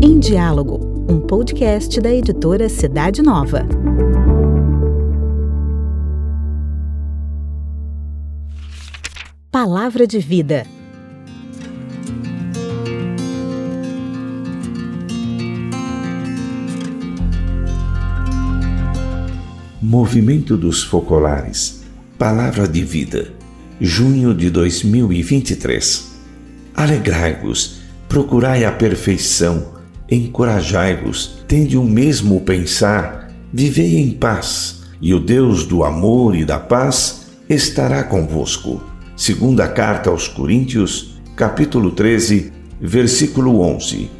[0.00, 3.66] Em Diálogo, um podcast da editora Cidade Nova.
[9.50, 10.64] Palavra de Vida.
[19.82, 21.82] Movimento dos Focolares.
[22.16, 23.40] Palavra de Vida.
[23.82, 26.10] Junho de 2023.
[26.74, 29.68] Alegrai-vos, procurai a perfeição,
[30.10, 36.58] encorajai-vos, tende o mesmo pensar, vivei em paz, e o Deus do amor e da
[36.58, 38.82] paz estará convosco.
[39.16, 44.10] Segunda carta aos Coríntios, capítulo 13, versículo 11.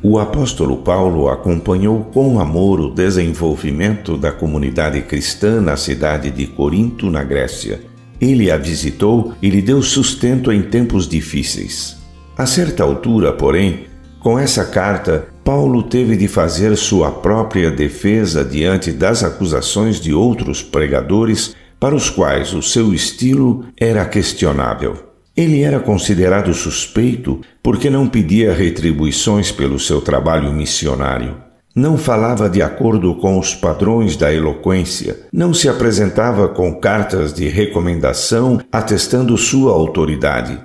[0.00, 7.10] O apóstolo Paulo acompanhou com amor o desenvolvimento da comunidade cristã na cidade de Corinto,
[7.10, 7.90] na Grécia.
[8.22, 11.96] Ele a visitou e lhe deu sustento em tempos difíceis.
[12.38, 13.86] A certa altura, porém,
[14.20, 20.62] com essa carta, Paulo teve de fazer sua própria defesa diante das acusações de outros
[20.62, 25.10] pregadores para os quais o seu estilo era questionável.
[25.36, 31.51] Ele era considerado suspeito porque não pedia retribuições pelo seu trabalho missionário.
[31.74, 37.48] Não falava de acordo com os padrões da eloquência, não se apresentava com cartas de
[37.48, 40.58] recomendação atestando sua autoridade.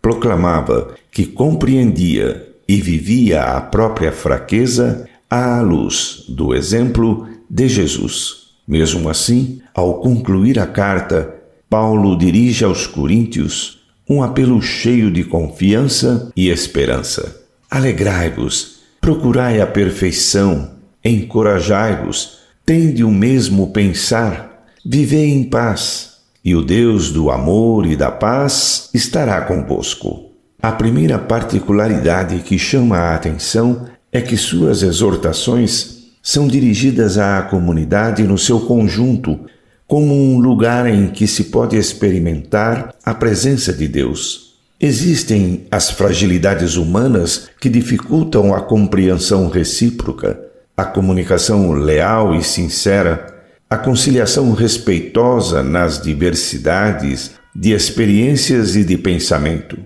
[0.00, 8.42] Proclamava que compreendia e vivia a própria fraqueza à luz do exemplo de Jesus.
[8.66, 11.34] Mesmo assim, ao concluir a carta,
[11.68, 17.42] Paulo dirige aos Coríntios um apelo cheio de confiança e esperança.
[17.70, 18.71] Alegrai-vos,
[19.02, 27.28] procurai a perfeição, encorajai-vos, tende o mesmo pensar, vivei em paz, e o Deus do
[27.28, 30.30] amor e da paz estará convosco.
[30.62, 38.22] A primeira particularidade que chama a atenção é que suas exortações são dirigidas à comunidade
[38.22, 39.40] no seu conjunto,
[39.84, 44.51] como um lugar em que se pode experimentar a presença de Deus.
[44.84, 50.40] Existem as fragilidades humanas que dificultam a compreensão recíproca,
[50.76, 53.32] a comunicação leal e sincera,
[53.70, 59.78] a conciliação respeitosa nas diversidades de experiências e de pensamento.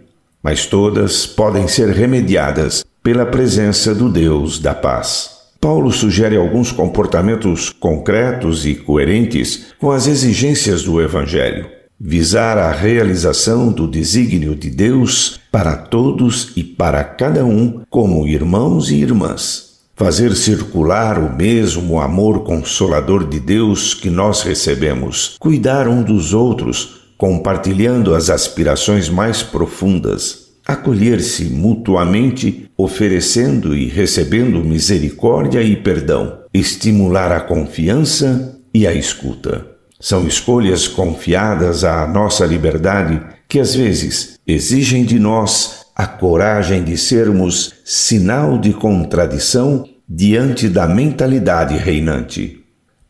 [0.42, 5.30] Mas todas podem ser remediadas pela presença do Deus da paz.
[5.60, 11.75] Paulo sugere alguns comportamentos concretos e coerentes com as exigências do Evangelho.
[11.98, 18.90] Visar a realização do desígnio de Deus para todos e para cada um como irmãos
[18.90, 19.76] e irmãs.
[19.94, 25.36] Fazer circular o mesmo amor consolador de Deus que nós recebemos.
[25.40, 35.62] Cuidar um dos outros, compartilhando as aspirações mais profundas acolher-se mutuamente, oferecendo e recebendo misericórdia
[35.62, 39.75] e perdão, estimular a confiança e a escuta.
[39.98, 46.96] São escolhas confiadas à nossa liberdade que às vezes exigem de nós a coragem de
[46.98, 52.60] sermos sinal de contradição diante da mentalidade reinante.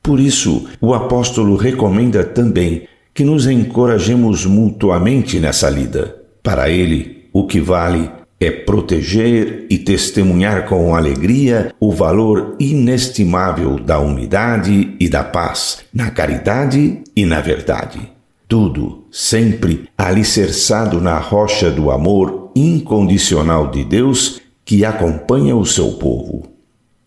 [0.02, 6.14] Por isso, o apóstolo recomenda também que nos encorajemos mutuamente nessa lida.
[6.42, 8.08] Para ele, o que vale
[8.38, 16.10] é proteger e testemunhar com alegria o valor inestimável da unidade e da paz, na
[16.10, 18.10] caridade e na verdade.
[18.47, 26.47] Tudo sempre alicerçado na rocha do amor incondicional de Deus que acompanha o seu povo.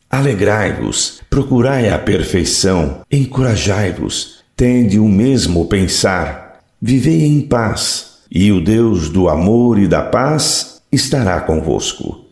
[0.10, 9.10] Alegrai-vos, procurai a perfeição, encorajai-vos, tende o mesmo pensar, vivei em paz e o Deus
[9.10, 12.26] do amor e da paz estará convosco.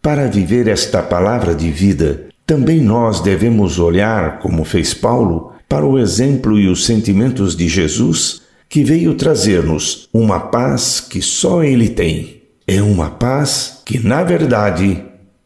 [0.00, 5.98] Para viver esta palavra de vida, também nós devemos olhar, como fez Paulo, para o
[5.98, 12.42] exemplo e os sentimentos de Jesus, que veio trazer-nos uma paz que só Ele tem.
[12.66, 15.02] É uma paz que, na verdade,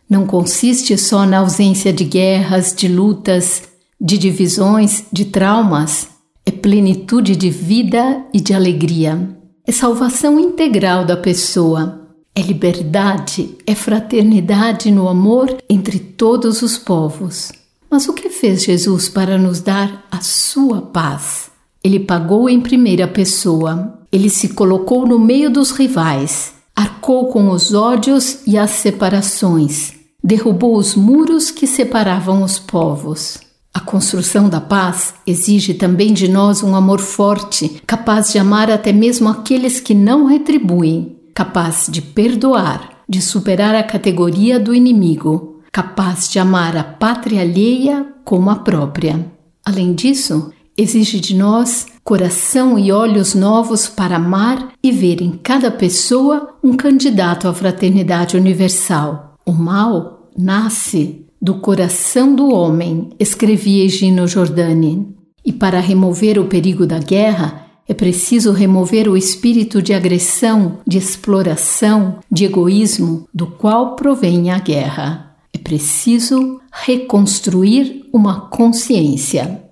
[0.09, 3.63] não consiste só na ausência de guerras, de lutas,
[4.01, 6.09] de divisões, de traumas.
[6.45, 9.37] É plenitude de vida e de alegria
[9.67, 12.06] é salvação integral da pessoa,
[12.37, 17.51] é liberdade, é fraternidade no amor entre todos os povos.
[17.91, 21.51] Mas o que fez Jesus para nos dar a sua paz?
[21.83, 27.73] Ele pagou em primeira pessoa, ele se colocou no meio dos rivais, arcou com os
[27.73, 33.39] ódios e as separações, derrubou os muros que separavam os povos.
[33.73, 38.93] A construção da paz exige também de nós um amor forte, capaz de amar até
[38.93, 41.16] mesmo aqueles que não retribuem.
[41.37, 48.07] Capaz de perdoar, de superar a categoria do inimigo, capaz de amar a pátria alheia
[48.25, 49.31] como a própria.
[49.63, 55.71] Além disso, exige de nós coração e olhos novos para amar e ver em cada
[55.71, 59.35] pessoa um candidato à fraternidade universal.
[59.45, 65.15] O mal nasce do coração do homem, escrevia Egino Giordani.
[65.45, 70.99] E para remover o perigo da guerra, é preciso remover o espírito de agressão, de
[70.99, 75.37] exploração, de egoísmo do qual provém a guerra.
[75.53, 79.63] É preciso reconstruir uma consciência.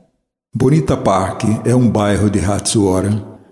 [0.54, 3.10] Bonita Park é um bairro de Hatsuora,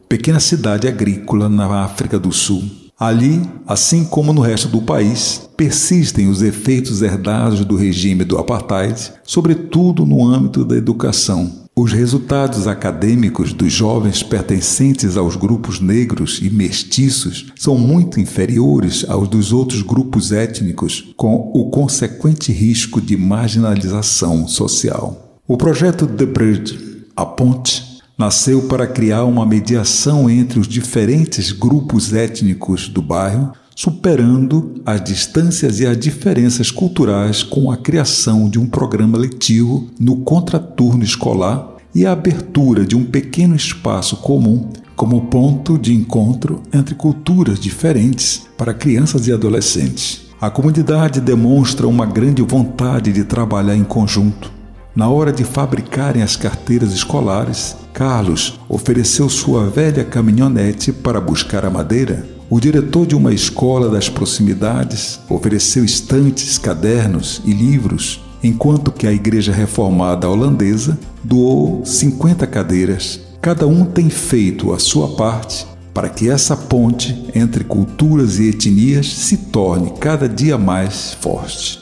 [0.08, 2.62] pequena cidade agrícola na África do Sul.
[2.98, 9.12] Ali, assim como no resto do país, persistem os efeitos herdados do regime do apartheid,
[9.24, 16.48] sobretudo no âmbito da educação os resultados acadêmicos dos jovens pertencentes aos grupos negros e
[16.48, 24.46] mestiços são muito inferiores aos dos outros grupos étnicos, com o consequente risco de marginalização
[24.46, 25.40] social.
[25.48, 26.78] O projeto The Bridge,
[27.16, 34.82] a ponte, nasceu para criar uma mediação entre os diferentes grupos étnicos do bairro superando
[34.84, 41.02] as distâncias e as diferenças culturais com a criação de um programa letivo no contraturno
[41.02, 47.58] escolar e a abertura de um pequeno espaço comum como ponto de encontro entre culturas
[47.58, 50.28] diferentes para crianças e adolescentes.
[50.40, 54.50] A comunidade demonstra uma grande vontade de trabalhar em conjunto.
[54.94, 61.70] Na hora de fabricarem as carteiras escolares, Carlos ofereceu sua velha caminhonete para buscar a
[61.70, 69.06] madeira o diretor de uma escola das proximidades ofereceu estantes, cadernos e livros, enquanto que
[69.06, 73.20] a Igreja Reformada Holandesa doou 50 cadeiras.
[73.40, 79.06] Cada um tem feito a sua parte para que essa ponte entre culturas e etnias
[79.06, 81.81] se torne cada dia mais forte.